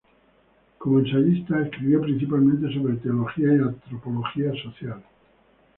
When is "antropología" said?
3.59-4.51